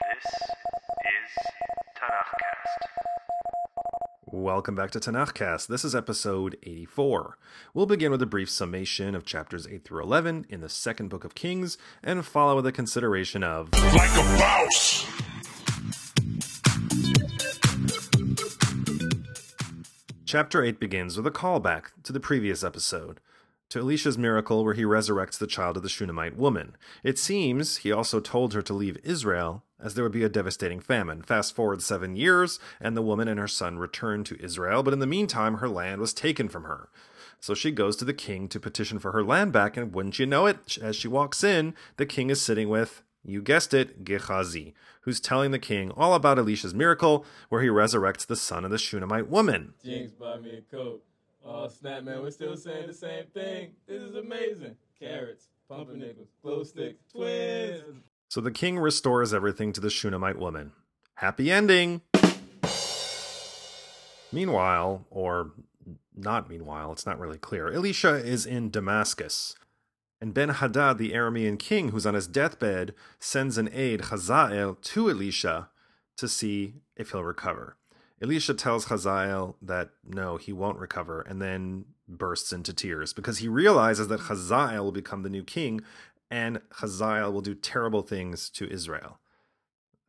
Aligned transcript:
This 0.00 0.32
is 0.32 1.30
Tanakhcast. 1.96 2.86
Welcome 4.26 4.74
back 4.74 4.90
to 4.90 5.00
Tanakhcast. 5.00 5.68
This 5.68 5.84
is 5.84 5.94
episode 5.94 6.58
84. 6.62 7.38
We'll 7.72 7.86
begin 7.86 8.10
with 8.10 8.20
a 8.20 8.26
brief 8.26 8.50
summation 8.50 9.14
of 9.14 9.24
chapters 9.24 9.66
8 9.66 9.84
through 9.84 10.02
11 10.02 10.46
in 10.50 10.60
the 10.60 10.68
second 10.68 11.08
book 11.08 11.24
of 11.24 11.34
Kings 11.34 11.78
and 12.02 12.26
follow 12.26 12.56
with 12.56 12.66
a 12.66 12.72
consideration 12.72 13.42
of 13.42 13.72
like 13.72 14.10
a 14.10 14.38
boss. 14.38 15.06
Chapter 20.26 20.62
8 20.62 20.78
begins 20.78 21.16
with 21.16 21.26
a 21.26 21.30
callback 21.30 21.86
to 22.02 22.12
the 22.12 22.20
previous 22.20 22.62
episode, 22.62 23.20
to 23.70 23.80
Elisha's 23.80 24.16
miracle 24.16 24.64
where 24.64 24.74
he 24.74 24.82
resurrects 24.82 25.38
the 25.38 25.46
child 25.46 25.76
of 25.76 25.82
the 25.82 25.88
Shunammite 25.88 26.36
woman. 26.36 26.76
It 27.02 27.18
seems 27.18 27.78
he 27.78 27.92
also 27.92 28.20
told 28.20 28.54
her 28.54 28.62
to 28.62 28.74
leave 28.74 28.98
Israel, 29.02 29.64
as 29.80 29.94
there 29.94 30.04
would 30.04 30.12
be 30.12 30.24
a 30.24 30.28
devastating 30.28 30.80
famine. 30.80 31.22
Fast 31.22 31.54
forward 31.54 31.82
seven 31.82 32.16
years, 32.16 32.58
and 32.80 32.96
the 32.96 33.02
woman 33.02 33.28
and 33.28 33.40
her 33.40 33.48
son 33.48 33.78
return 33.78 34.24
to 34.24 34.42
Israel, 34.42 34.82
but 34.82 34.92
in 34.92 35.00
the 35.00 35.06
meantime, 35.06 35.56
her 35.56 35.68
land 35.68 36.00
was 36.00 36.14
taken 36.14 36.48
from 36.48 36.64
her. 36.64 36.88
So 37.40 37.54
she 37.54 37.70
goes 37.70 37.96
to 37.96 38.04
the 38.04 38.14
king 38.14 38.48
to 38.48 38.60
petition 38.60 38.98
for 38.98 39.12
her 39.12 39.22
land 39.22 39.52
back, 39.52 39.76
and 39.76 39.92
wouldn't 39.92 40.18
you 40.18 40.26
know 40.26 40.46
it, 40.46 40.78
as 40.80 40.96
she 40.96 41.08
walks 41.08 41.44
in, 41.44 41.74
the 41.96 42.06
king 42.06 42.30
is 42.30 42.40
sitting 42.40 42.68
with, 42.68 43.02
you 43.24 43.42
guessed 43.42 43.74
it, 43.74 44.04
Gehazi, 44.04 44.74
who's 45.02 45.20
telling 45.20 45.50
the 45.50 45.58
king 45.58 45.90
all 45.90 46.14
about 46.14 46.38
Elisha's 46.38 46.74
miracle, 46.74 47.26
where 47.48 47.62
he 47.62 47.68
resurrects 47.68 48.26
the 48.26 48.36
son 48.36 48.64
of 48.64 48.70
the 48.70 48.78
Shunammite 48.78 49.28
woman. 49.28 49.74
Jinx 49.84 50.12
bought 50.12 50.42
me 50.42 50.58
a 50.58 50.76
coat. 50.76 51.02
Oh 51.48 51.68
snap, 51.68 52.02
man, 52.02 52.22
we're 52.22 52.32
still 52.32 52.56
saying 52.56 52.88
the 52.88 52.92
same 52.92 53.26
thing. 53.26 53.70
This 53.86 54.02
is 54.02 54.16
amazing. 54.16 54.74
Carrots, 54.98 55.46
pumpernickels, 55.70 56.26
glow 56.42 56.64
sticks, 56.64 57.04
twins. 57.12 58.02
So 58.28 58.40
the 58.40 58.50
king 58.50 58.80
restores 58.80 59.32
everything 59.32 59.72
to 59.74 59.80
the 59.80 59.90
Shunammite 59.90 60.40
woman. 60.40 60.72
Happy 61.14 61.52
ending! 61.52 62.00
Meanwhile, 64.32 65.06
or 65.08 65.52
not 66.16 66.50
meanwhile, 66.50 66.90
it's 66.90 67.06
not 67.06 67.20
really 67.20 67.38
clear, 67.38 67.70
Elisha 67.70 68.16
is 68.16 68.44
in 68.44 68.70
Damascus. 68.70 69.54
And 70.20 70.34
Ben 70.34 70.48
Hadad, 70.48 70.98
the 70.98 71.12
Aramean 71.12 71.60
king 71.60 71.90
who's 71.90 72.06
on 72.06 72.14
his 72.14 72.26
deathbed, 72.26 72.92
sends 73.20 73.56
an 73.56 73.68
aide, 73.72 74.06
Hazael, 74.06 74.74
to 74.74 75.10
Elisha 75.10 75.68
to 76.16 76.26
see 76.26 76.74
if 76.96 77.12
he'll 77.12 77.22
recover. 77.22 77.76
Elisha 78.20 78.54
tells 78.54 78.86
Hazael 78.86 79.56
that 79.60 79.90
no, 80.04 80.36
he 80.36 80.52
won't 80.52 80.78
recover, 80.78 81.20
and 81.20 81.40
then 81.40 81.84
bursts 82.08 82.52
into 82.52 82.72
tears 82.72 83.12
because 83.12 83.38
he 83.38 83.48
realizes 83.48 84.08
that 84.08 84.20
Hazael 84.20 84.84
will 84.84 84.92
become 84.92 85.22
the 85.22 85.28
new 85.28 85.42
king 85.42 85.82
and 86.30 86.60
Hazael 86.80 87.32
will 87.32 87.40
do 87.40 87.54
terrible 87.54 88.02
things 88.02 88.50
to 88.50 88.70
Israel. 88.70 89.18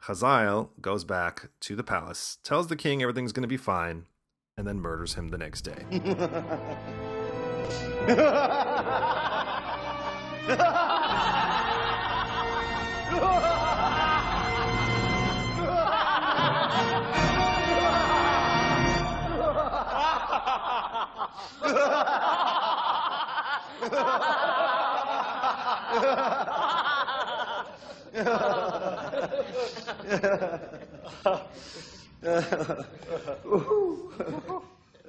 Hazael 0.01 0.71
goes 0.79 1.03
back 1.03 1.49
to 1.61 1.75
the 1.75 1.83
palace, 1.83 2.37
tells 2.43 2.67
the 2.67 2.75
king 2.75 3.01
everything's 3.01 3.31
going 3.31 3.41
to 3.41 3.47
be 3.47 3.57
fine, 3.57 4.05
and 4.55 4.67
then 4.67 4.79
murders 4.79 5.15
him 5.15 5.29
the 5.29 5.37
next 5.37 5.61
day. 5.61 5.83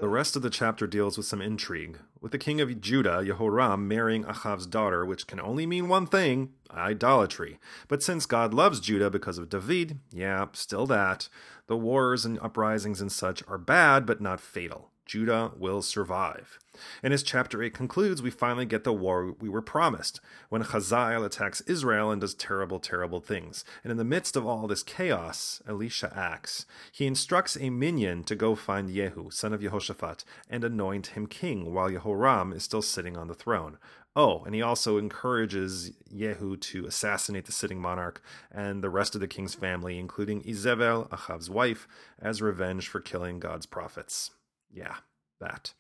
The 0.01 0.09
rest 0.09 0.37
of 0.37 0.43
the 0.43 0.51
chapter 0.51 0.87
deals 0.87 1.17
with 1.17 1.27
some 1.27 1.43
intrigue, 1.43 1.99
with 2.21 2.33
the 2.33 2.39
king 2.39 2.61
of 2.61 2.81
Judah, 2.81 3.25
Jehoram, 3.25 3.89
marrying 3.89 4.25
Ahav's 4.25 4.67
daughter, 4.67 5.05
which 5.05 5.27
can 5.27 5.41
only 5.41 5.67
mean 5.67 5.89
one 5.89 6.07
thing 6.07 6.51
idolatry. 6.71 7.59
But 7.89 8.03
since 8.03 8.27
God 8.27 8.55
loves 8.55 8.81
Judah 8.81 9.11
because 9.11 9.39
of 9.39 9.49
David, 9.49 9.99
yeah, 10.13 10.47
still 10.53 10.87
that, 10.87 11.29
the 11.67 11.77
wars 11.77 12.25
and 12.25 12.39
uprisings 12.41 13.01
and 13.01 13.11
such 13.11 13.43
are 13.49 13.59
bad 13.59 14.07
but 14.07 14.21
not 14.21 14.41
fatal. 14.41 14.91
Judah 15.09 15.51
will 15.57 15.83
survive. 15.83 16.59
And 17.03 17.13
as 17.13 17.23
chapter 17.23 17.63
8 17.63 17.75
concludes, 17.75 18.23
we 18.23 18.31
finally 18.31 18.67
get 18.67 18.85
the 18.85 18.93
war 18.93 19.35
we 19.41 19.49
were 19.49 19.63
promised, 19.63 20.21
when 20.49 20.63
Hazael 20.63 21.25
attacks 21.25 21.63
Israel 21.63 22.11
and 22.11 22.21
does 22.21 22.35
terrible, 22.35 22.79
terrible 22.79 23.19
things. 23.19 23.65
And 23.83 23.91
in 23.91 23.97
the 23.97 24.05
midst 24.05 24.37
of 24.37 24.47
all 24.47 24.69
this 24.69 24.83
chaos, 24.85 25.61
Elisha 25.67 26.13
acts. 26.15 26.67
He 26.93 27.07
instructs 27.07 27.57
a 27.57 27.71
minion 27.71 28.23
to 28.25 28.37
go 28.37 28.55
find 28.55 28.91
Yehu, 28.91 29.33
son 29.33 29.53
of 29.53 29.63
Jehoshaphat, 29.63 30.25
and 30.49 30.63
anoint 30.63 31.09
him 31.09 31.27
king, 31.27 31.73
while 31.73 31.91
Jehoram 31.91 32.53
is 32.53 32.63
still 32.63 32.83
sitting 32.83 33.17
on 33.17 33.27
the 33.27 33.35
throne. 33.35 33.79
Oh, 34.15 34.43
and 34.45 34.55
he 34.55 34.63
also 34.63 34.99
encourages 34.99 35.93
Yehu 36.13 36.61
to 36.61 36.87
assassinate 36.87 37.47
the 37.47 37.53
sitting 37.53 37.81
monarch 37.81 38.21
and 38.51 38.83
the 38.83 38.91
rest 38.91 39.15
of 39.15 39.21
the 39.21 39.29
king's 39.29 39.55
family, 39.55 39.99
including 39.99 40.43
Izebel, 40.43 41.09
Ahav's 41.11 41.49
wife, 41.49 41.87
as 42.21 42.43
revenge 42.43 42.89
for 42.89 43.01
killing 43.01 43.39
God's 43.39 43.67
prophets. 43.67 44.33
Yeah, 44.71 44.97
that. 45.41 45.75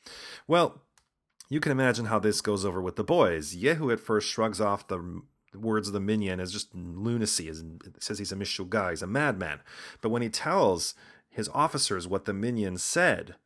Well, 0.46 0.82
you 1.48 1.60
can 1.60 1.72
imagine 1.72 2.06
how 2.06 2.18
this 2.18 2.40
goes 2.40 2.64
over 2.64 2.80
with 2.80 2.96
the 2.96 3.04
boys. 3.04 3.56
Yehu 3.56 3.92
at 3.92 4.00
first 4.00 4.28
shrugs 4.28 4.60
off 4.60 4.88
the 4.88 5.22
words 5.54 5.88
of 5.88 5.94
the 5.94 6.00
minion 6.00 6.40
as 6.40 6.52
just 6.52 6.74
lunacy, 6.74 7.48
as 7.48 7.64
says 8.00 8.18
he's 8.18 8.32
a 8.32 8.36
mishuga, 8.36 8.90
he's 8.90 9.02
a 9.02 9.06
madman. 9.06 9.60
But 10.00 10.10
when 10.10 10.22
he 10.22 10.28
tells 10.28 10.94
his 11.28 11.48
officers 11.50 12.06
what 12.06 12.24
the 12.26 12.34
minion 12.34 12.76
said, 12.76 13.36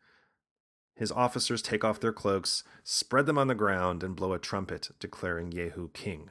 his 0.95 1.13
officers 1.13 1.63
take 1.63 1.85
off 1.85 2.01
their 2.01 2.13
cloaks, 2.13 2.65
spread 2.85 3.27
them 3.27 3.39
on 3.39 3.47
the 3.49 3.55
ground, 3.55 4.03
and 4.03 4.17
blow 4.17 4.33
a 4.33 4.39
trumpet, 4.39 4.91
declaring 4.99 5.51
Yehu 5.51 5.93
king. 5.93 6.31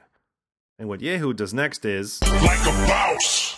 And 0.78 0.88
what 0.88 1.00
Yehu 1.00 1.34
does 1.34 1.52
next 1.52 1.84
is 1.84 2.20
like 2.22 2.60
a 2.60 2.86
boss. 2.86 3.51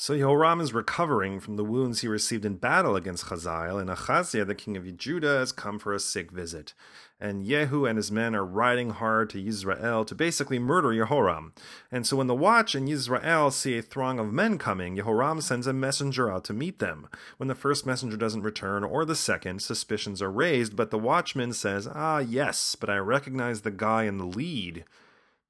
So 0.00 0.16
Jehoram 0.16 0.62
is 0.62 0.72
recovering 0.72 1.40
from 1.40 1.56
the 1.56 1.64
wounds 1.64 2.00
he 2.00 2.08
received 2.08 2.46
in 2.46 2.56
battle 2.56 2.96
against 2.96 3.26
Hazael, 3.26 3.78
and 3.78 3.90
Ahaziah, 3.90 4.46
the 4.46 4.54
king 4.54 4.74
of 4.74 4.96
Judah, 4.96 5.40
has 5.40 5.52
come 5.52 5.78
for 5.78 5.92
a 5.92 6.00
sick 6.00 6.30
visit. 6.30 6.72
And 7.20 7.44
Yehu 7.44 7.86
and 7.86 7.98
his 7.98 8.10
men 8.10 8.34
are 8.34 8.42
riding 8.42 8.90
hard 8.90 9.28
to 9.28 9.44
Yisrael 9.44 10.06
to 10.06 10.14
basically 10.14 10.58
murder 10.58 10.94
Jehoram. 10.94 11.52
And 11.92 12.06
so 12.06 12.16
when 12.16 12.28
the 12.28 12.34
watch 12.34 12.74
and 12.74 12.88
Yisrael 12.88 13.52
see 13.52 13.76
a 13.76 13.82
throng 13.82 14.18
of 14.18 14.32
men 14.32 14.56
coming, 14.56 14.96
Jehoram 14.96 15.42
sends 15.42 15.66
a 15.66 15.74
messenger 15.74 16.32
out 16.32 16.44
to 16.44 16.54
meet 16.54 16.78
them. 16.78 17.06
When 17.36 17.48
the 17.48 17.54
first 17.54 17.84
messenger 17.84 18.16
doesn't 18.16 18.40
return, 18.40 18.84
or 18.84 19.04
the 19.04 19.14
second, 19.14 19.60
suspicions 19.60 20.22
are 20.22 20.32
raised, 20.32 20.76
but 20.76 20.90
the 20.90 20.98
watchman 20.98 21.52
says, 21.52 21.86
Ah, 21.86 22.20
yes, 22.20 22.74
but 22.74 22.88
I 22.88 22.96
recognize 22.96 23.60
the 23.60 23.70
guy 23.70 24.04
in 24.04 24.16
the 24.16 24.24
lead. 24.24 24.86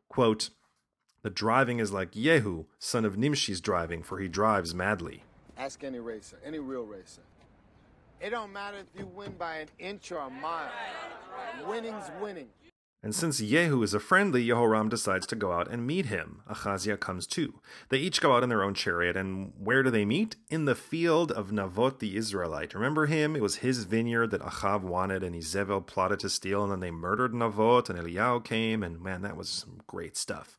Quote, 0.09 0.51
the 1.23 1.31
driving 1.31 1.79
is 1.79 1.93
like 1.93 2.13
Yehu, 2.13 2.67
son 2.79 3.05
of 3.05 3.17
Nimshi's 3.17 3.61
driving, 3.61 4.03
for 4.03 4.19
he 4.19 4.29
drives 4.29 4.75
madly. 4.75 5.25
Ask 5.57 5.85
any 5.85 5.99
racer, 5.99 6.39
any 6.45 6.59
real 6.59 6.85
racer. 6.85 7.23
It 8.21 8.31
don't 8.31 8.53
matter 8.53 8.79
if 8.79 8.99
you 8.99 9.07
win 9.07 9.33
by 9.39 9.57
an 9.57 9.69
inch 9.79 10.13
or 10.13 10.19
a 10.19 10.31
mile. 10.31 10.71
Winning's 11.67 12.11
winning. 12.21 12.49
And 13.03 13.15
since 13.15 13.41
Yehu 13.41 13.83
is 13.83 13.95
a 13.95 14.01
friendly, 14.01 14.47
Yehoram 14.47 14.91
decides 14.91 15.27
to 15.29 15.37
go 15.37 15.53
out 15.53 15.69
and 15.69 15.87
meet 15.87 16.07
him. 16.07 16.43
Ahaziah 16.47 16.99
comes 16.99 17.27
too. 17.27 17.61
They 17.89 17.97
each 17.97 18.21
go 18.21 18.37
out 18.37 18.43
in 18.43 18.51
their 18.51 18.63
own 18.63 18.75
chariot, 18.75 19.17
and 19.17 19.55
where 19.59 19.83
do 19.83 19.91
they 19.91 20.05
meet? 20.05 20.37
In 20.51 20.67
the 20.67 20.75
field 20.75 21.33
of 21.33 21.51
Navot 21.51 21.99
the 21.99 22.15
Israelite. 22.15 22.75
Remember 22.75 23.07
him? 23.07 23.35
It 23.35 23.41
was 23.41 23.57
his 23.57 23.85
vineyard 23.85 24.33
that 24.33 24.43
Achav 24.43 24.83
wanted, 24.83 25.23
and 25.23 25.35
Izebel 25.35 25.87
plotted 25.87 26.21
to 26.21 26.29
steal, 26.29 26.63
and 26.63 26.71
then 26.71 26.81
they 26.81 26.91
murdered 26.91 27.33
Navot, 27.33 27.89
and 27.89 27.99
Eliyahu 27.99 28.45
came, 28.45 28.83
and 28.83 29.01
man, 29.01 29.23
that 29.23 29.37
was 29.37 29.49
some 29.49 29.81
great 29.87 30.15
stuff. 30.15 30.59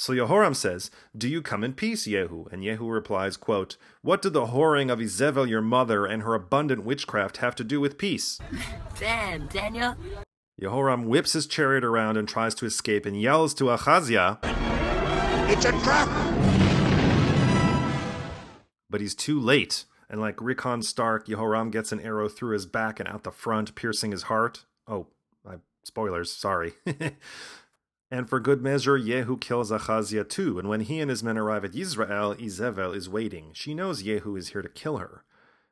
So 0.00 0.14
Jehoram 0.14 0.54
says, 0.54 0.90
Do 1.14 1.28
you 1.28 1.42
come 1.42 1.62
in 1.62 1.74
peace, 1.74 2.06
Yehu? 2.06 2.50
And 2.50 2.62
Yehu 2.62 2.90
replies, 2.90 3.36
quote, 3.36 3.76
What 4.00 4.22
did 4.22 4.32
the 4.32 4.46
whoring 4.46 4.90
of 4.90 4.98
Izebel 4.98 5.46
your 5.46 5.60
mother 5.60 6.06
and 6.06 6.22
her 6.22 6.32
abundant 6.32 6.84
witchcraft 6.84 7.36
have 7.36 7.54
to 7.56 7.64
do 7.64 7.82
with 7.82 7.98
peace? 7.98 8.38
Damn, 8.98 9.46
Daniel. 9.48 9.94
Jehoram 10.58 11.04
whips 11.04 11.34
his 11.34 11.46
chariot 11.46 11.84
around 11.84 12.16
and 12.16 12.26
tries 12.26 12.54
to 12.54 12.64
escape 12.64 13.04
and 13.04 13.20
yells 13.20 13.52
to 13.52 13.68
Ahaziah, 13.68 14.38
It's 14.42 15.66
a 15.66 15.72
trap. 15.82 16.08
but 18.88 19.02
he's 19.02 19.14
too 19.14 19.38
late. 19.38 19.84
And 20.08 20.18
like 20.18 20.40
Rickon 20.40 20.80
Stark, 20.80 21.26
Jehoram 21.26 21.70
gets 21.70 21.92
an 21.92 22.00
arrow 22.00 22.30
through 22.30 22.54
his 22.54 22.64
back 22.64 23.00
and 23.00 23.08
out 23.08 23.24
the 23.24 23.30
front, 23.30 23.74
piercing 23.74 24.12
his 24.12 24.22
heart. 24.22 24.64
Oh, 24.88 25.08
I, 25.46 25.56
spoilers, 25.84 26.32
sorry. 26.32 26.72
and 28.10 28.28
for 28.28 28.40
good 28.40 28.60
measure, 28.60 28.98
Yehu 28.98 29.40
kills 29.40 29.70
Ahaziah 29.70 30.24
too. 30.24 30.58
And 30.58 30.68
when 30.68 30.80
he 30.80 31.00
and 31.00 31.08
his 31.08 31.22
men 31.22 31.38
arrive 31.38 31.64
at 31.64 31.72
Yisrael, 31.72 32.38
Izebel 32.40 32.94
is 32.94 33.08
waiting. 33.08 33.50
She 33.52 33.72
knows 33.72 34.02
Yehu 34.02 34.36
is 34.36 34.48
here 34.48 34.62
to 34.62 34.68
kill 34.68 34.98
her. 34.98 35.24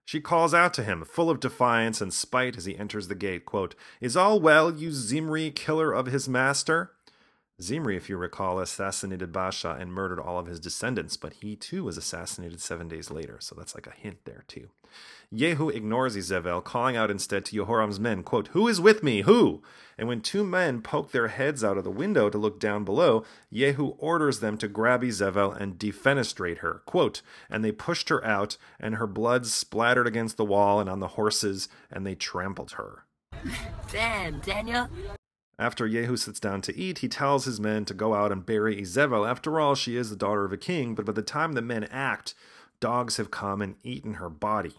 She 0.04 0.20
calls 0.20 0.54
out 0.54 0.72
to 0.74 0.84
him, 0.84 1.04
full 1.04 1.28
of 1.28 1.40
defiance 1.40 2.00
and 2.00 2.14
spite, 2.14 2.56
as 2.56 2.64
he 2.64 2.78
enters 2.78 3.08
the 3.08 3.14
gate, 3.14 3.44
quote, 3.44 3.74
Is 4.00 4.16
all 4.16 4.40
well, 4.40 4.72
you 4.72 4.90
Zimri, 4.90 5.50
killer 5.50 5.92
of 5.92 6.06
his 6.06 6.28
master? 6.28 6.92
Zimri, 7.60 7.96
if 7.96 8.08
you 8.08 8.16
recall, 8.16 8.60
assassinated 8.60 9.32
Basha 9.32 9.76
and 9.80 9.92
murdered 9.92 10.20
all 10.20 10.38
of 10.38 10.46
his 10.46 10.60
descendants, 10.60 11.16
but 11.16 11.32
he 11.34 11.56
too 11.56 11.82
was 11.82 11.96
assassinated 11.96 12.60
seven 12.60 12.86
days 12.86 13.10
later, 13.10 13.38
so 13.40 13.56
that's 13.56 13.74
like 13.74 13.88
a 13.88 14.00
hint 14.00 14.18
there 14.24 14.44
too. 14.46 14.68
Yehu 15.34 15.74
ignores 15.74 16.16
Izevel, 16.16 16.62
calling 16.62 16.96
out 16.96 17.10
instead 17.10 17.44
to 17.46 17.56
Jehoram's 17.56 17.98
men, 17.98 18.22
quote, 18.22 18.48
Who 18.48 18.68
is 18.68 18.80
with 18.80 19.02
me? 19.02 19.22
Who? 19.22 19.60
And 19.98 20.06
when 20.06 20.20
two 20.20 20.44
men 20.44 20.82
poke 20.82 21.10
their 21.10 21.28
heads 21.28 21.64
out 21.64 21.76
of 21.76 21.84
the 21.84 21.90
window 21.90 22.30
to 22.30 22.38
look 22.38 22.60
down 22.60 22.84
below, 22.84 23.24
Yehu 23.52 23.96
orders 23.98 24.38
them 24.38 24.56
to 24.58 24.68
grab 24.68 25.02
Izevel 25.02 25.60
and 25.60 25.78
defenestrate 25.78 26.58
her, 26.58 26.82
quote, 26.86 27.22
And 27.50 27.64
they 27.64 27.72
pushed 27.72 28.08
her 28.08 28.24
out, 28.24 28.56
and 28.78 28.94
her 28.94 29.06
blood 29.08 29.46
splattered 29.46 30.06
against 30.06 30.36
the 30.36 30.44
wall 30.44 30.80
and 30.80 30.88
on 30.88 31.00
the 31.00 31.08
horses, 31.08 31.68
and 31.90 32.06
they 32.06 32.14
trampled 32.14 32.72
her. 32.72 33.04
Damn, 33.90 34.40
Daniel. 34.40 34.88
After 35.60 35.88
Yehu 35.88 36.16
sits 36.16 36.38
down 36.38 36.62
to 36.62 36.76
eat, 36.76 36.98
he 36.98 37.08
tells 37.08 37.44
his 37.44 37.58
men 37.58 37.84
to 37.86 37.94
go 37.94 38.14
out 38.14 38.30
and 38.30 38.46
bury 38.46 38.80
Izevel. 38.80 39.28
After 39.28 39.58
all, 39.58 39.74
she 39.74 39.96
is 39.96 40.08
the 40.08 40.16
daughter 40.16 40.44
of 40.44 40.52
a 40.52 40.56
king, 40.56 40.94
but 40.94 41.04
by 41.04 41.12
the 41.12 41.22
time 41.22 41.54
the 41.54 41.62
men 41.62 41.84
act, 41.84 42.34
dogs 42.78 43.16
have 43.16 43.32
come 43.32 43.60
and 43.60 43.74
eaten 43.82 44.14
her 44.14 44.30
body, 44.30 44.76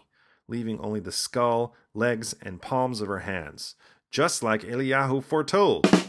leaving 0.48 0.80
only 0.80 1.00
the 1.00 1.12
skull, 1.12 1.74
legs, 1.92 2.34
and 2.40 2.62
palms 2.62 3.02
of 3.02 3.08
her 3.08 3.18
hands, 3.18 3.74
just 4.10 4.42
like 4.42 4.62
Eliyahu 4.62 5.22
foretold. 5.22 5.99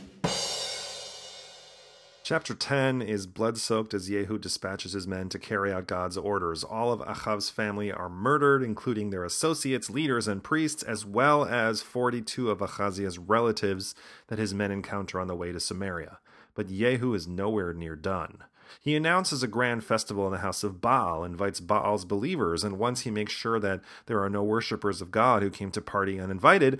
Chapter 2.23 2.53
10 2.53 3.01
is 3.01 3.25
blood 3.25 3.57
soaked 3.57 3.95
as 3.95 4.07
Yehu 4.07 4.39
dispatches 4.39 4.93
his 4.93 5.07
men 5.07 5.27
to 5.29 5.39
carry 5.39 5.73
out 5.73 5.87
God's 5.87 6.17
orders. 6.17 6.63
All 6.63 6.93
of 6.93 6.99
Achav's 6.99 7.49
family 7.49 7.91
are 7.91 8.09
murdered, 8.09 8.61
including 8.61 9.09
their 9.09 9.25
associates, 9.25 9.89
leaders, 9.89 10.27
and 10.27 10.43
priests, 10.43 10.83
as 10.83 11.03
well 11.03 11.43
as 11.43 11.81
42 11.81 12.51
of 12.51 12.61
Achaziah's 12.61 13.17
relatives 13.17 13.95
that 14.27 14.37
his 14.37 14.53
men 14.53 14.69
encounter 14.69 15.19
on 15.19 15.25
the 15.25 15.35
way 15.35 15.51
to 15.51 15.59
Samaria. 15.59 16.19
But 16.53 16.67
Yehu 16.67 17.15
is 17.15 17.27
nowhere 17.27 17.73
near 17.73 17.95
done. 17.95 18.43
He 18.79 18.95
announces 18.95 19.41
a 19.41 19.47
grand 19.47 19.83
festival 19.83 20.27
in 20.27 20.31
the 20.31 20.39
house 20.39 20.63
of 20.63 20.79
Baal, 20.79 21.23
invites 21.23 21.59
Baal's 21.59 22.05
believers, 22.05 22.63
and 22.63 22.77
once 22.77 23.01
he 23.01 23.11
makes 23.11 23.33
sure 23.33 23.59
that 23.59 23.81
there 24.05 24.23
are 24.23 24.29
no 24.29 24.43
worshippers 24.43 25.01
of 25.01 25.11
God 25.11 25.41
who 25.41 25.49
came 25.49 25.71
to 25.71 25.81
party 25.81 26.19
uninvited, 26.19 26.79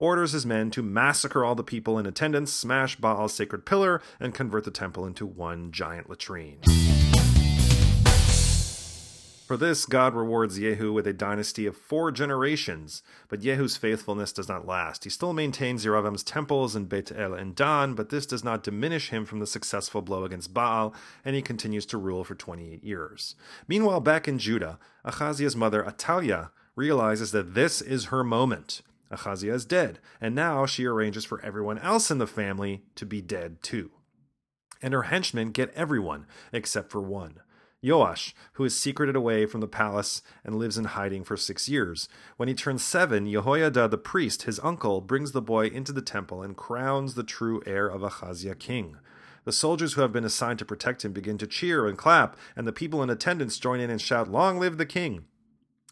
orders 0.00 0.32
his 0.32 0.44
men 0.44 0.70
to 0.72 0.82
massacre 0.82 1.44
all 1.44 1.54
the 1.54 1.62
people 1.62 1.98
in 1.98 2.06
attendance, 2.06 2.52
smash 2.52 2.96
Baal's 2.96 3.34
sacred 3.34 3.64
pillar, 3.64 4.02
and 4.18 4.34
convert 4.34 4.64
the 4.64 4.72
temple 4.72 5.06
into 5.06 5.24
one 5.24 5.70
giant 5.70 6.10
latrine. 6.10 6.58
For 9.50 9.56
this, 9.56 9.84
God 9.84 10.14
rewards 10.14 10.60
Yehu 10.60 10.94
with 10.94 11.08
a 11.08 11.12
dynasty 11.12 11.66
of 11.66 11.76
four 11.76 12.12
generations, 12.12 13.02
but 13.26 13.40
Yehu's 13.40 13.76
faithfulness 13.76 14.32
does 14.32 14.48
not 14.48 14.64
last. 14.64 15.02
He 15.02 15.10
still 15.10 15.32
maintains 15.32 15.84
Yeravam's 15.84 16.22
temples 16.22 16.76
in 16.76 16.84
Beit 16.84 17.10
El 17.10 17.34
and 17.34 17.56
Dan, 17.56 17.94
but 17.94 18.10
this 18.10 18.26
does 18.26 18.44
not 18.44 18.62
diminish 18.62 19.10
him 19.10 19.24
from 19.24 19.40
the 19.40 19.48
successful 19.48 20.02
blow 20.02 20.22
against 20.22 20.54
Baal, 20.54 20.94
and 21.24 21.34
he 21.34 21.42
continues 21.42 21.84
to 21.86 21.98
rule 21.98 22.22
for 22.22 22.36
28 22.36 22.84
years. 22.84 23.34
Meanwhile, 23.66 23.98
back 24.02 24.28
in 24.28 24.38
Judah, 24.38 24.78
Achaziah's 25.04 25.56
mother, 25.56 25.82
Atalia, 25.82 26.50
realizes 26.76 27.32
that 27.32 27.54
this 27.54 27.82
is 27.82 28.04
her 28.04 28.22
moment. 28.22 28.82
Achaziah 29.10 29.54
is 29.54 29.64
dead, 29.64 29.98
and 30.20 30.34
now 30.34 30.66
she 30.66 30.86
arranges 30.86 31.24
for 31.24 31.40
everyone 31.42 31.78
else 31.78 32.10
in 32.10 32.18
the 32.18 32.26
family 32.26 32.84
to 32.94 33.04
be 33.04 33.20
dead 33.20 33.62
too. 33.62 33.90
And 34.80 34.94
her 34.94 35.04
henchmen 35.04 35.50
get 35.50 35.72
everyone 35.74 36.26
except 36.52 36.90
for 36.90 37.00
one. 37.00 37.40
Joash, 37.82 38.34
who 38.54 38.64
is 38.64 38.78
secreted 38.78 39.16
away 39.16 39.46
from 39.46 39.62
the 39.62 39.66
palace 39.66 40.20
and 40.44 40.54
lives 40.54 40.76
in 40.76 40.84
hiding 40.84 41.24
for 41.24 41.36
six 41.36 41.66
years. 41.66 42.08
When 42.36 42.46
he 42.48 42.54
turns 42.54 42.84
seven, 42.84 43.30
Jehoiada 43.30 43.88
the 43.88 43.96
priest, 43.96 44.42
his 44.42 44.60
uncle, 44.62 45.00
brings 45.00 45.32
the 45.32 45.40
boy 45.40 45.66
into 45.66 45.92
the 45.92 46.02
temple 46.02 46.42
and 46.42 46.56
crowns 46.56 47.14
the 47.14 47.22
true 47.22 47.62
heir 47.64 47.88
of 47.88 48.02
Achaziah 48.02 48.54
king. 48.54 48.98
The 49.44 49.52
soldiers 49.52 49.94
who 49.94 50.02
have 50.02 50.12
been 50.12 50.26
assigned 50.26 50.58
to 50.58 50.66
protect 50.66 51.04
him 51.06 51.12
begin 51.12 51.38
to 51.38 51.46
cheer 51.46 51.86
and 51.86 51.96
clap, 51.96 52.36
and 52.54 52.66
the 52.66 52.72
people 52.72 53.02
in 53.02 53.08
attendance 53.08 53.58
join 53.58 53.80
in 53.80 53.88
and 53.88 54.00
shout, 54.00 54.30
Long 54.30 54.58
live 54.58 54.76
the 54.76 54.84
king! 54.84 55.24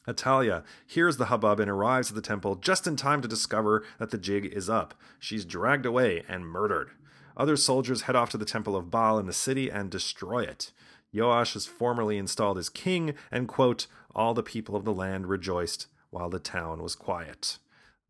Atalia 0.08 0.64
hears 0.86 1.18
the 1.18 1.26
hubbub 1.26 1.60
and 1.60 1.70
arrives 1.70 2.08
at 2.08 2.14
the 2.14 2.22
temple 2.22 2.56
just 2.56 2.86
in 2.86 2.96
time 2.96 3.20
to 3.20 3.28
discover 3.28 3.84
that 3.98 4.10
the 4.10 4.18
jig 4.18 4.46
is 4.46 4.70
up. 4.70 4.94
She's 5.18 5.44
dragged 5.44 5.84
away 5.84 6.24
and 6.28 6.46
murdered. 6.46 6.90
Other 7.36 7.56
soldiers 7.56 8.02
head 8.02 8.16
off 8.16 8.30
to 8.30 8.38
the 8.38 8.44
temple 8.44 8.74
of 8.74 8.90
Baal 8.90 9.18
in 9.18 9.26
the 9.26 9.32
city 9.32 9.70
and 9.70 9.90
destroy 9.90 10.42
it. 10.42 10.72
Joash 11.12 11.54
is 11.54 11.66
formally 11.66 12.18
installed 12.18 12.58
as 12.58 12.68
king, 12.68 13.14
and, 13.30 13.46
quote, 13.46 13.86
all 14.14 14.34
the 14.34 14.42
people 14.42 14.74
of 14.74 14.84
the 14.84 14.92
land 14.92 15.26
rejoiced 15.26 15.86
while 16.10 16.28
the 16.28 16.40
town 16.40 16.82
was 16.82 16.94
quiet. 16.94 17.58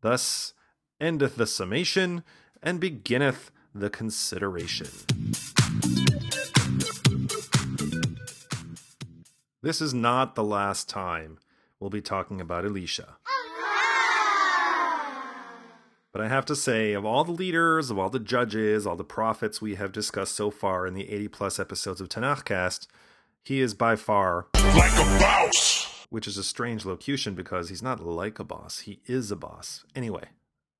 Thus 0.01 0.53
endeth 0.99 1.35
the 1.35 1.47
summation, 1.47 2.23
and 2.61 2.79
beginneth 2.79 3.51
the 3.73 3.89
consideration. 3.89 4.87
This 9.61 9.81
is 9.81 9.93
not 9.93 10.35
the 10.35 10.43
last 10.43 10.89
time 10.89 11.37
we'll 11.79 11.89
be 11.89 12.01
talking 12.01 12.41
about 12.41 12.65
Elisha. 12.65 13.17
But 16.11 16.21
I 16.21 16.27
have 16.27 16.45
to 16.45 16.55
say, 16.55 16.93
of 16.93 17.05
all 17.05 17.23
the 17.23 17.31
leaders, 17.31 17.91
of 17.91 17.99
all 17.99 18.09
the 18.09 18.19
judges, 18.19 18.87
all 18.87 18.95
the 18.95 19.03
prophets 19.03 19.61
we 19.61 19.75
have 19.75 19.91
discussed 19.91 20.35
so 20.35 20.49
far 20.49 20.87
in 20.87 20.95
the 20.95 21.07
80 21.09 21.27
plus 21.27 21.59
episodes 21.59 22.01
of 22.01 22.09
Tanakhcast, 22.09 22.87
he 23.43 23.61
is 23.61 23.75
by 23.75 23.95
far 23.95 24.47
Like 24.55 24.91
a 24.93 25.19
boss. 25.19 26.05
which 26.09 26.27
is 26.27 26.37
a 26.37 26.43
strange 26.43 26.83
locution 26.83 27.35
because 27.35 27.69
he's 27.69 27.83
not 27.83 28.03
like 28.03 28.39
a 28.39 28.43
boss, 28.43 28.79
he 28.79 29.01
is 29.05 29.29
a 29.31 29.35
boss. 29.35 29.85
Anyway, 29.95 30.23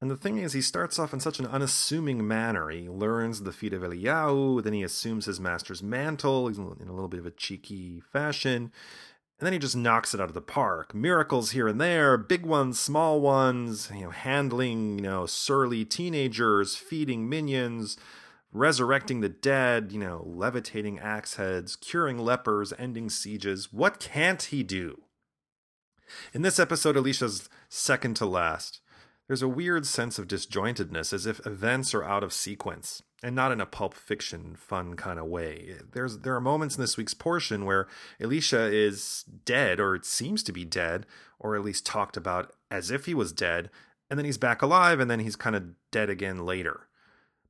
and 0.01 0.09
the 0.09 0.17
thing 0.17 0.39
is, 0.39 0.53
he 0.53 0.61
starts 0.63 0.97
off 0.97 1.13
in 1.13 1.19
such 1.19 1.39
an 1.39 1.45
unassuming 1.45 2.27
manner. 2.27 2.69
He 2.71 2.89
learns 2.89 3.43
the 3.43 3.51
feat 3.51 3.73
of 3.73 3.83
Eliyahu, 3.83 4.63
then 4.63 4.73
he 4.73 4.81
assumes 4.81 5.25
his 5.25 5.39
master's 5.39 5.83
mantle 5.83 6.47
in 6.47 6.87
a 6.87 6.91
little 6.93 7.07
bit 7.07 7.19
of 7.19 7.27
a 7.27 7.31
cheeky 7.31 7.99
fashion, 8.01 8.71
and 9.39 9.45
then 9.45 9.53
he 9.53 9.59
just 9.59 9.75
knocks 9.75 10.13
it 10.13 10.19
out 10.19 10.27
of 10.27 10.33
the 10.33 10.41
park. 10.41 10.93
Miracles 10.93 11.51
here 11.51 11.67
and 11.67 11.79
there, 11.79 12.17
big 12.17 12.45
ones, 12.45 12.77
small 12.77 13.21
ones, 13.21 13.89
you 13.93 14.03
know, 14.03 14.09
handling, 14.09 14.97
you 14.97 15.03
know, 15.03 15.25
surly 15.25 15.85
teenagers, 15.85 16.75
feeding 16.75 17.29
minions, 17.29 17.97
resurrecting 18.51 19.21
the 19.21 19.29
dead, 19.29 19.91
you 19.93 19.99
know, 19.99 20.23
levitating 20.25 20.99
axe 20.99 21.35
heads, 21.35 21.77
curing 21.77 22.17
lepers, 22.17 22.73
ending 22.77 23.09
sieges. 23.09 23.71
What 23.71 23.99
can't 23.99 24.41
he 24.43 24.61
do? 24.61 25.03
In 26.33 26.41
this 26.41 26.59
episode, 26.59 26.97
Elisha's 26.97 27.47
second 27.69 28.15
to 28.15 28.25
last. 28.25 28.81
There's 29.27 29.41
a 29.43 29.47
weird 29.47 29.85
sense 29.85 30.19
of 30.19 30.27
disjointedness, 30.27 31.13
as 31.13 31.25
if 31.25 31.45
events 31.45 31.93
are 31.93 32.03
out 32.03 32.23
of 32.23 32.33
sequence, 32.33 33.03
and 33.21 33.35
not 33.35 33.51
in 33.51 33.61
a 33.61 33.65
pulp 33.65 33.93
fiction 33.93 34.55
fun 34.55 34.95
kind 34.95 35.19
of 35.19 35.25
way. 35.25 35.75
There's 35.91 36.19
there 36.19 36.35
are 36.35 36.41
moments 36.41 36.75
in 36.75 36.81
this 36.81 36.97
week's 36.97 37.13
portion 37.13 37.65
where 37.65 37.87
Elisha 38.19 38.61
is 38.71 39.25
dead, 39.45 39.79
or 39.79 39.95
it 39.95 40.05
seems 40.05 40.43
to 40.43 40.51
be 40.51 40.65
dead, 40.65 41.05
or 41.39 41.55
at 41.55 41.63
least 41.63 41.85
talked 41.85 42.17
about 42.17 42.53
as 42.71 42.91
if 42.91 43.05
he 43.05 43.13
was 43.13 43.31
dead, 43.31 43.69
and 44.09 44.17
then 44.17 44.25
he's 44.25 44.37
back 44.37 44.61
alive, 44.61 44.99
and 44.99 45.09
then 45.09 45.19
he's 45.19 45.35
kind 45.35 45.55
of 45.55 45.69
dead 45.91 46.09
again 46.09 46.45
later. 46.45 46.87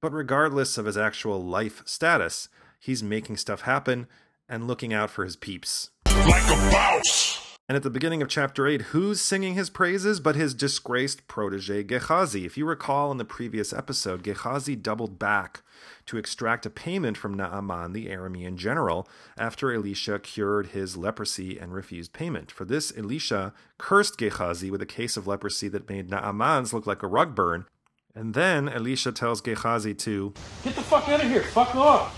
But 0.01 0.13
regardless 0.13 0.77
of 0.77 0.85
his 0.85 0.97
actual 0.97 1.43
life 1.43 1.83
status, 1.85 2.49
he's 2.79 3.03
making 3.03 3.37
stuff 3.37 3.61
happen 3.61 4.07
and 4.47 4.67
looking 4.67 4.93
out 4.93 5.09
for 5.09 5.23
his 5.23 5.35
peeps. 5.35 5.89
Like 6.05 6.43
a 6.43 6.71
boss. 6.71 7.48
And 7.69 7.75
at 7.75 7.83
the 7.83 7.91
beginning 7.91 8.23
of 8.23 8.27
chapter 8.29 8.65
8, 8.65 8.81
who's 8.81 9.21
singing 9.21 9.53
his 9.53 9.69
praises 9.69 10.19
but 10.19 10.35
his 10.35 10.55
disgraced 10.55 11.27
protege 11.27 11.83
Gehazi? 11.83 12.43
If 12.43 12.57
you 12.57 12.65
recall 12.65 13.11
in 13.11 13.19
the 13.19 13.25
previous 13.25 13.71
episode, 13.71 14.23
Gehazi 14.23 14.75
doubled 14.75 15.19
back 15.19 15.61
to 16.07 16.17
extract 16.17 16.65
a 16.65 16.71
payment 16.71 17.15
from 17.15 17.35
Naaman, 17.35 17.93
the 17.93 18.07
Aramean 18.07 18.55
general, 18.55 19.07
after 19.37 19.71
Elisha 19.71 20.17
cured 20.17 20.69
his 20.69 20.97
leprosy 20.97 21.59
and 21.59 21.71
refused 21.71 22.11
payment. 22.11 22.49
For 22.49 22.65
this, 22.65 22.91
Elisha 22.97 23.53
cursed 23.77 24.17
Gehazi 24.17 24.71
with 24.71 24.81
a 24.81 24.87
case 24.87 25.15
of 25.15 25.27
leprosy 25.27 25.67
that 25.67 25.87
made 25.87 26.09
Naaman's 26.09 26.73
look 26.73 26.87
like 26.87 27.03
a 27.03 27.07
rug 27.07 27.35
burn. 27.35 27.67
And 28.15 28.33
then 28.33 28.67
Elisha 28.67 29.11
tells 29.11 29.41
Gehazi 29.41 29.93
to 29.93 30.33
Get 30.63 30.75
the 30.75 30.81
fuck 30.81 31.07
out 31.07 31.23
of 31.23 31.29
here. 31.29 31.43
Fuck 31.43 31.75
off. 31.75 32.15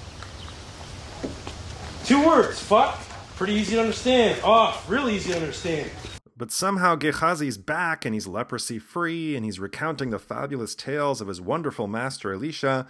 Two 2.05 2.25
words. 2.25 2.58
Fuck. 2.62 3.11
Pretty 3.41 3.55
easy 3.55 3.74
to 3.74 3.81
understand. 3.81 4.39
Oh, 4.43 4.79
Really 4.88 5.15
easy 5.15 5.31
to 5.31 5.39
understand. 5.39 5.89
But 6.38 6.51
somehow 6.51 6.95
Gehazi's 6.95 7.57
back 7.57 8.05
and 8.05 8.13
he's 8.13 8.27
leprosy 8.27 8.77
free 8.77 9.36
and 9.36 9.43
he's 9.43 9.60
recounting 9.60 10.12
the 10.12 10.19
fabulous 10.19 10.75
tales 10.75 11.21
of 11.21 11.27
his 11.27 11.41
wonderful 11.41 11.88
master 11.88 12.33
Elisha, 12.33 12.86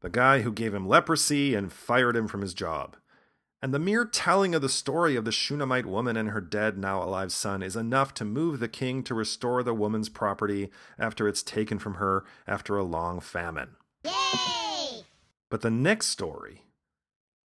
the 0.00 0.10
guy 0.10 0.40
who 0.40 0.50
gave 0.50 0.74
him 0.74 0.88
leprosy 0.88 1.54
and 1.54 1.72
fired 1.72 2.16
him 2.16 2.26
from 2.26 2.40
his 2.40 2.54
job. 2.54 2.96
And 3.62 3.72
the 3.72 3.78
mere 3.78 4.04
telling 4.04 4.52
of 4.52 4.62
the 4.62 4.68
story 4.68 5.14
of 5.14 5.24
the 5.24 5.30
Shunammite 5.30 5.86
woman 5.86 6.16
and 6.16 6.30
her 6.30 6.40
dead, 6.40 6.76
now 6.76 7.00
alive 7.00 7.30
son 7.30 7.62
is 7.62 7.76
enough 7.76 8.12
to 8.14 8.24
move 8.24 8.58
the 8.58 8.66
king 8.66 9.04
to 9.04 9.14
restore 9.14 9.62
the 9.62 9.74
woman's 9.74 10.08
property 10.08 10.72
after 10.98 11.28
it's 11.28 11.44
taken 11.44 11.78
from 11.78 11.94
her 11.94 12.24
after 12.48 12.76
a 12.76 12.82
long 12.82 13.20
famine. 13.20 13.76
Yay! 14.04 15.04
But 15.50 15.60
the 15.60 15.70
next 15.70 16.06
story, 16.06 16.64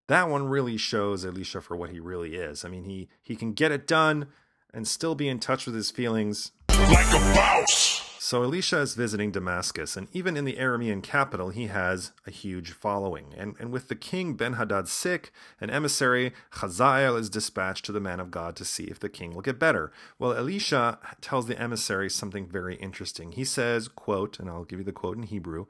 that 0.08 0.28
one 0.28 0.48
really 0.48 0.76
shows 0.76 1.24
Elisha 1.24 1.60
for 1.60 1.76
what 1.76 1.90
he 1.90 2.00
really 2.00 2.34
is. 2.34 2.64
I 2.64 2.68
mean, 2.68 2.84
he, 2.84 3.08
he 3.22 3.36
can 3.36 3.52
get 3.52 3.72
it 3.72 3.86
done 3.86 4.26
and 4.74 4.86
still 4.86 5.14
be 5.14 5.28
in 5.28 5.38
touch 5.38 5.64
with 5.66 5.74
his 5.74 5.90
feelings 5.90 6.52
Like 6.70 7.06
a 7.08 7.34
boss. 7.34 8.04
So 8.20 8.42
Elisha 8.42 8.80
is 8.80 8.94
visiting 8.94 9.30
Damascus, 9.30 9.96
and 9.96 10.06
even 10.12 10.36
in 10.36 10.44
the 10.44 10.56
Aramean 10.56 11.02
capital, 11.02 11.48
he 11.48 11.68
has 11.68 12.12
a 12.26 12.30
huge 12.30 12.72
following. 12.72 13.32
And, 13.34 13.54
and 13.58 13.72
with 13.72 13.88
the 13.88 13.94
king 13.94 14.34
Ben 14.34 14.54
Hadad 14.54 14.86
sick, 14.86 15.32
an 15.62 15.70
emissary, 15.70 16.34
Hazael, 16.50 17.16
is 17.16 17.30
dispatched 17.30 17.86
to 17.86 17.92
the 17.92 18.00
man 18.00 18.20
of 18.20 18.30
God 18.30 18.54
to 18.56 18.66
see 18.66 18.84
if 18.84 19.00
the 19.00 19.08
king 19.08 19.32
will 19.32 19.40
get 19.40 19.58
better. 19.58 19.92
Well, 20.18 20.34
Elisha 20.34 20.98
tells 21.22 21.46
the 21.46 21.58
emissary 21.58 22.10
something 22.10 22.46
very 22.46 22.74
interesting. 22.76 23.32
He 23.32 23.46
says, 23.46 23.88
quote, 23.88 24.38
and 24.38 24.50
I'll 24.50 24.64
give 24.64 24.80
you 24.80 24.84
the 24.84 24.92
quote 24.92 25.16
in 25.16 25.22
Hebrew, 25.22 25.64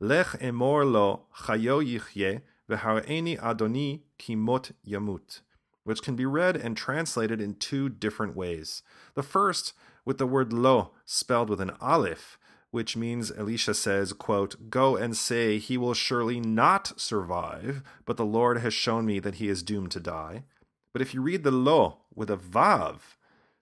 Lech 0.00 0.28
emor 0.40 0.90
lo 0.90 1.26
chayo 1.42 1.80
yichye 1.80 2.40
v'hareni 2.70 3.38
adoni 3.40 4.00
kimot 4.18 4.72
yamut, 4.86 5.40
which 5.84 6.02
can 6.02 6.16
be 6.16 6.24
read 6.24 6.56
and 6.56 6.76
translated 6.76 7.40
in 7.40 7.54
two 7.54 7.88
different 7.88 8.36
ways. 8.36 8.82
The 9.14 9.22
first, 9.22 9.72
with 10.04 10.18
the 10.18 10.26
word 10.26 10.52
lo 10.52 10.92
spelled 11.04 11.50
with 11.50 11.60
an 11.60 11.72
aleph, 11.80 12.38
which 12.70 12.96
means 12.96 13.32
Elisha 13.32 13.74
says, 13.74 14.12
quote, 14.12 14.70
Go 14.70 14.96
and 14.96 15.16
say 15.16 15.58
he 15.58 15.76
will 15.76 15.94
surely 15.94 16.40
not 16.40 17.00
survive, 17.00 17.82
but 18.04 18.16
the 18.16 18.24
Lord 18.24 18.58
has 18.58 18.72
shown 18.72 19.04
me 19.04 19.18
that 19.18 19.36
he 19.36 19.48
is 19.48 19.62
doomed 19.62 19.90
to 19.92 20.00
die. 20.00 20.44
But 20.92 21.02
if 21.02 21.12
you 21.12 21.20
read 21.20 21.42
the 21.42 21.50
lo 21.50 21.98
with 22.14 22.30
a 22.30 22.36
vav, 22.36 23.16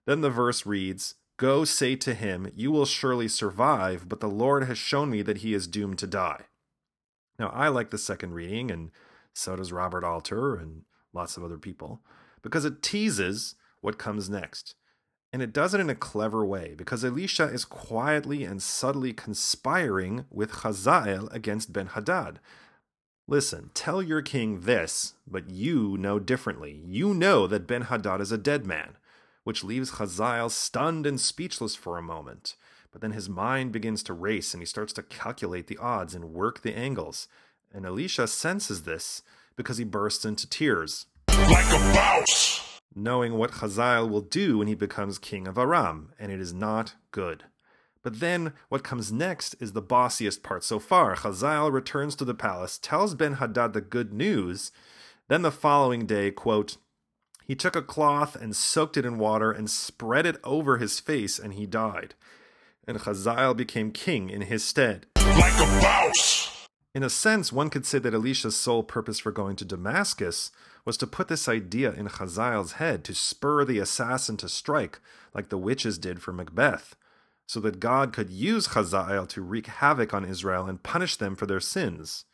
then 0.05 0.21
the 0.21 0.29
verse 0.29 0.65
reads, 0.65 1.15
Go 1.37 1.63
say 1.65 1.95
to 1.95 2.13
him, 2.13 2.51
You 2.55 2.71
will 2.71 2.85
surely 2.85 3.27
survive, 3.27 4.09
but 4.09 4.19
the 4.19 4.29
Lord 4.29 4.65
has 4.65 4.77
shown 4.77 5.09
me 5.09 5.21
that 5.21 5.37
he 5.37 5.53
is 5.53 5.67
doomed 5.67 5.97
to 5.99 6.07
die. 6.07 6.45
Now, 7.39 7.49
I 7.53 7.69
like 7.69 7.89
the 7.89 7.97
second 7.97 8.33
reading, 8.33 8.69
and 8.69 8.91
so 9.33 9.55
does 9.55 9.71
Robert 9.71 10.03
Alter 10.03 10.55
and 10.55 10.83
lots 11.13 11.37
of 11.37 11.43
other 11.43 11.57
people, 11.57 12.01
because 12.41 12.65
it 12.65 12.83
teases 12.83 13.55
what 13.81 13.97
comes 13.97 14.29
next. 14.29 14.75
And 15.31 15.41
it 15.41 15.53
does 15.53 15.73
it 15.73 15.79
in 15.79 15.89
a 15.89 15.95
clever 15.95 16.43
way 16.43 16.73
because 16.75 17.05
Elisha 17.05 17.43
is 17.45 17.63
quietly 17.63 18.43
and 18.43 18.61
subtly 18.61 19.13
conspiring 19.13 20.25
with 20.31 20.51
Hazael 20.63 21.27
against 21.29 21.71
Ben 21.71 21.87
Hadad. 21.87 22.39
Listen, 23.27 23.69
tell 23.75 24.01
your 24.01 24.23
king 24.23 24.61
this, 24.61 25.13
but 25.27 25.51
you 25.51 25.97
know 25.99 26.17
differently. 26.17 26.81
You 26.83 27.13
know 27.13 27.45
that 27.45 27.67
Ben 27.67 27.83
Hadad 27.83 28.21
is 28.21 28.31
a 28.31 28.39
dead 28.39 28.65
man, 28.65 28.97
which 29.43 29.63
leaves 29.63 29.91
Hazael 29.91 30.49
stunned 30.49 31.05
and 31.05 31.19
speechless 31.19 31.75
for 31.75 31.95
a 31.95 32.01
moment. 32.01 32.55
But 32.91 33.01
then 33.01 33.11
his 33.11 33.29
mind 33.29 33.71
begins 33.71 34.03
to 34.03 34.13
race 34.13 34.53
and 34.53 34.61
he 34.61 34.65
starts 34.65 34.93
to 34.93 35.03
calculate 35.03 35.67
the 35.67 35.77
odds 35.77 36.15
and 36.15 36.33
work 36.33 36.61
the 36.61 36.75
angles. 36.75 37.27
And 37.71 37.85
Elisha 37.85 38.27
senses 38.27 38.83
this 38.83 39.21
because 39.55 39.77
he 39.77 39.83
bursts 39.83 40.25
into 40.25 40.49
tears. 40.49 41.05
Like 41.29 41.71
a 41.73 41.93
mouse. 41.93 42.79
knowing 42.95 43.33
what 43.33 43.55
Hazael 43.55 44.09
will 44.09 44.21
do 44.21 44.57
when 44.57 44.67
he 44.67 44.75
becomes 44.75 45.19
king 45.19 45.47
of 45.47 45.57
Aram, 45.57 46.13
and 46.19 46.31
it 46.31 46.39
is 46.39 46.53
not 46.53 46.95
good. 47.11 47.45
But 48.01 48.19
then 48.19 48.53
what 48.69 48.83
comes 48.83 49.11
next 49.11 49.55
is 49.59 49.73
the 49.73 49.81
bossiest 49.81 50.41
part 50.41 50.63
so 50.63 50.79
far. 50.79 51.15
Hazael 51.15 51.71
returns 51.71 52.15
to 52.15 52.25
the 52.25 52.33
palace, 52.33 52.77
tells 52.77 53.13
Ben 53.13 53.33
Hadad 53.33 53.73
the 53.73 53.81
good 53.81 54.13
news. 54.13 54.71
Then 55.27 55.41
the 55.41 55.51
following 55.51 56.05
day, 56.05 56.31
quote, 56.31 56.77
he 57.45 57.55
took 57.55 57.75
a 57.75 57.81
cloth 57.81 58.35
and 58.35 58.55
soaked 58.55 58.95
it 58.95 59.05
in 59.05 59.17
water 59.17 59.51
and 59.51 59.69
spread 59.69 60.25
it 60.25 60.37
over 60.43 60.77
his 60.77 60.99
face, 60.99 61.39
and 61.39 61.53
he 61.53 61.65
died. 61.65 62.13
And 62.89 62.97
Hazael 63.01 63.53
became 63.53 63.91
king 63.91 64.31
in 64.31 64.41
his 64.41 64.63
stead. 64.63 65.05
Like 65.15 65.53
a 65.59 65.79
mouse. 65.79 66.67
In 66.95 67.03
a 67.03 67.09
sense, 67.11 67.53
one 67.53 67.69
could 67.69 67.85
say 67.85 67.99
that 67.99 68.15
Elisha's 68.15 68.55
sole 68.55 68.81
purpose 68.81 69.19
for 69.19 69.31
going 69.31 69.55
to 69.57 69.63
Damascus 69.63 70.49
was 70.85 70.97
to 70.97 71.05
put 71.05 71.27
this 71.27 71.47
idea 71.47 71.93
in 71.93 72.07
Hazael's 72.07 72.73
head 72.73 73.03
to 73.03 73.13
spur 73.13 73.63
the 73.63 73.77
assassin 73.77 74.37
to 74.37 74.49
strike, 74.49 74.99
like 75.35 75.49
the 75.49 75.57
witches 75.59 75.99
did 75.99 76.23
for 76.23 76.33
Macbeth, 76.33 76.95
so 77.45 77.59
that 77.59 77.79
God 77.79 78.11
could 78.11 78.31
use 78.31 78.73
Hazael 78.73 79.27
to 79.27 79.43
wreak 79.43 79.67
havoc 79.67 80.11
on 80.11 80.25
Israel 80.25 80.65
and 80.65 80.81
punish 80.81 81.15
them 81.15 81.35
for 81.35 81.45
their 81.45 81.59
sins. 81.59 82.25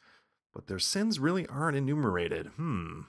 But 0.54 0.68
their 0.68 0.80
sins 0.80 1.20
really 1.20 1.46
aren't 1.48 1.76
enumerated. 1.76 2.48
Hmm. 2.56 3.02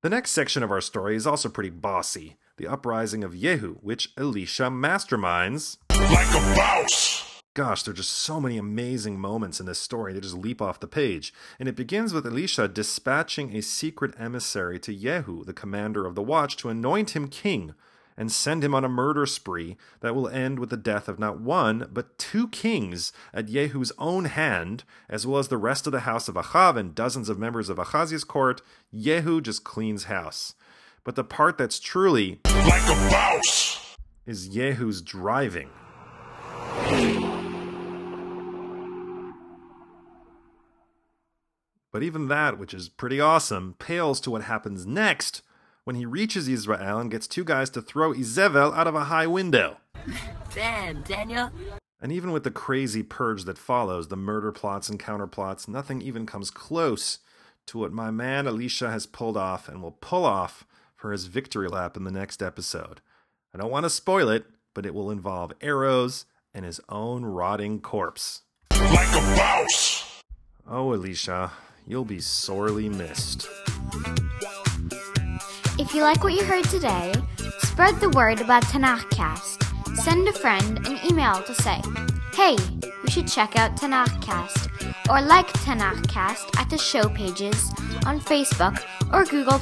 The 0.00 0.10
next 0.10 0.30
section 0.30 0.62
of 0.62 0.70
our 0.70 0.80
story 0.80 1.16
is 1.16 1.26
also 1.26 1.48
pretty 1.48 1.70
bossy 1.70 2.36
the 2.56 2.68
uprising 2.68 3.24
of 3.24 3.32
Yehu, 3.32 3.78
which 3.80 4.12
Elisha 4.16 4.64
masterminds. 4.64 5.78
Like 5.90 6.28
a 6.28 6.56
mouse. 6.56 7.42
Gosh, 7.54 7.82
there 7.82 7.90
are 7.90 7.96
just 7.96 8.12
so 8.12 8.40
many 8.40 8.58
amazing 8.58 9.18
moments 9.18 9.58
in 9.58 9.66
this 9.66 9.80
story. 9.80 10.12
They 10.12 10.20
just 10.20 10.36
leap 10.36 10.62
off 10.62 10.78
the 10.78 10.86
page. 10.86 11.34
And 11.58 11.68
it 11.68 11.74
begins 11.74 12.12
with 12.12 12.26
Elisha 12.26 12.68
dispatching 12.68 13.56
a 13.56 13.60
secret 13.60 14.14
emissary 14.16 14.78
to 14.80 14.94
Yehu, 14.94 15.44
the 15.44 15.52
commander 15.52 16.06
of 16.06 16.14
the 16.14 16.22
watch, 16.22 16.56
to 16.58 16.68
anoint 16.68 17.16
him 17.16 17.26
king 17.26 17.74
and 18.18 18.32
send 18.32 18.64
him 18.64 18.74
on 18.74 18.84
a 18.84 18.88
murder 18.88 19.24
spree 19.24 19.76
that 20.00 20.14
will 20.14 20.28
end 20.28 20.58
with 20.58 20.70
the 20.70 20.76
death 20.76 21.08
of 21.08 21.20
not 21.20 21.40
one, 21.40 21.88
but 21.92 22.18
two 22.18 22.48
kings 22.48 23.12
at 23.32 23.46
Yehu's 23.46 23.92
own 23.96 24.24
hand, 24.24 24.82
as 25.08 25.24
well 25.24 25.38
as 25.38 25.46
the 25.46 25.56
rest 25.56 25.86
of 25.86 25.92
the 25.92 26.00
house 26.00 26.28
of 26.28 26.34
Achav 26.34 26.76
and 26.76 26.96
dozens 26.96 27.28
of 27.28 27.38
members 27.38 27.68
of 27.68 27.78
Achaziah's 27.78 28.24
court. 28.24 28.60
Yehu 28.92 29.40
just 29.40 29.62
cleans 29.62 30.04
house. 30.04 30.54
But 31.04 31.14
the 31.14 31.22
part 31.22 31.56
that's 31.56 31.78
truly 31.78 32.40
Like 32.44 32.82
a 32.88 33.08
mouse. 33.10 33.96
is 34.26 34.48
Yehu's 34.48 35.00
driving. 35.00 35.70
But 41.92 42.02
even 42.02 42.28
that, 42.28 42.58
which 42.58 42.74
is 42.74 42.88
pretty 42.88 43.20
awesome, 43.20 43.76
pales 43.78 44.20
to 44.22 44.30
what 44.30 44.42
happens 44.42 44.86
next 44.86 45.42
when 45.88 45.96
he 45.96 46.04
reaches 46.04 46.48
Israel 46.48 46.98
and 46.98 47.10
gets 47.10 47.26
two 47.26 47.42
guys 47.42 47.70
to 47.70 47.80
throw 47.80 48.12
Izebel 48.12 48.76
out 48.76 48.86
of 48.86 48.94
a 48.94 49.04
high 49.04 49.26
window. 49.26 49.78
Damn, 50.54 51.00
Daniel. 51.00 51.50
And 51.98 52.12
even 52.12 52.30
with 52.30 52.44
the 52.44 52.50
crazy 52.50 53.02
purge 53.02 53.44
that 53.44 53.56
follows, 53.56 54.08
the 54.08 54.14
murder 54.14 54.52
plots 54.52 54.90
and 54.90 55.00
counterplots, 55.00 55.66
nothing 55.66 56.02
even 56.02 56.26
comes 56.26 56.50
close 56.50 57.20
to 57.68 57.78
what 57.78 57.90
my 57.90 58.10
man 58.10 58.46
Elisha 58.46 58.90
has 58.90 59.06
pulled 59.06 59.38
off 59.38 59.66
and 59.66 59.82
will 59.82 59.96
pull 60.02 60.26
off 60.26 60.66
for 60.94 61.10
his 61.10 61.24
victory 61.24 61.68
lap 61.68 61.96
in 61.96 62.04
the 62.04 62.10
next 62.10 62.42
episode. 62.42 63.00
I 63.54 63.56
don't 63.56 63.70
want 63.70 63.84
to 63.84 63.90
spoil 63.90 64.28
it, 64.28 64.44
but 64.74 64.84
it 64.84 64.92
will 64.92 65.10
involve 65.10 65.54
arrows 65.62 66.26
and 66.52 66.66
his 66.66 66.82
own 66.90 67.24
rotting 67.24 67.80
corpse. 67.80 68.42
Like 68.72 69.08
a 69.16 69.22
mouse. 69.38 70.20
Oh, 70.68 70.92
Elisha, 70.92 71.50
you'll 71.86 72.04
be 72.04 72.20
sorely 72.20 72.90
missed. 72.90 73.48
If 75.88 75.94
you 75.94 76.02
like 76.02 76.22
what 76.22 76.34
you 76.34 76.44
heard 76.44 76.66
today, 76.66 77.14
spread 77.60 77.98
the 77.98 78.10
word 78.10 78.42
about 78.42 78.62
Tanakhcast. 78.64 79.96
Send 79.96 80.28
a 80.28 80.34
friend 80.34 80.86
an 80.86 80.98
email 81.10 81.42
to 81.42 81.54
say, 81.54 81.80
hey, 82.34 82.58
you 82.82 83.08
should 83.08 83.26
check 83.26 83.58
out 83.58 83.74
Tanakhcast, 83.74 84.68
or 85.08 85.22
like 85.22 85.46
Tanakhcast 85.64 86.60
at 86.60 86.68
the 86.68 86.76
show 86.76 87.08
pages 87.08 87.72
on 88.04 88.20
Facebook 88.20 88.78
or 89.14 89.24
Google+. 89.24 89.58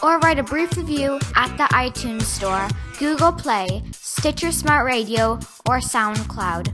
Or 0.00 0.20
write 0.20 0.38
a 0.38 0.44
brief 0.44 0.76
review 0.76 1.18
at 1.34 1.56
the 1.56 1.64
iTunes 1.74 2.22
Store, 2.22 2.68
Google 3.00 3.32
Play, 3.32 3.82
Stitcher 3.90 4.52
Smart 4.52 4.86
Radio, 4.86 5.40
or 5.66 5.80
SoundCloud. 5.80 6.72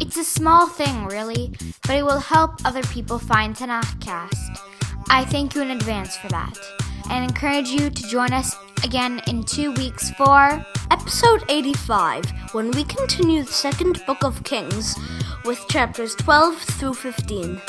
It's 0.00 0.16
a 0.16 0.24
small 0.24 0.68
thing, 0.68 1.06
really, 1.06 1.52
but 1.82 1.96
it 1.96 2.04
will 2.04 2.20
help 2.20 2.64
other 2.64 2.84
people 2.84 3.18
find 3.18 3.56
Tanakhcast. 3.56 4.60
I 5.08 5.24
thank 5.24 5.56
you 5.56 5.62
in 5.62 5.72
advance 5.72 6.16
for 6.16 6.28
that, 6.28 6.56
and 7.10 7.24
encourage 7.24 7.68
you 7.68 7.90
to 7.90 8.08
join 8.08 8.32
us 8.32 8.56
again 8.82 9.20
in 9.26 9.42
two 9.42 9.72
weeks 9.72 10.10
for 10.12 10.64
Episode 10.90 11.42
85, 11.48 12.24
when 12.52 12.70
we 12.70 12.84
continue 12.84 13.42
the 13.42 13.52
second 13.52 14.04
book 14.06 14.22
of 14.22 14.42
Kings 14.44 14.96
with 15.44 15.66
chapters 15.68 16.14
12 16.14 16.56
through 16.56 16.94
15. 16.94 17.60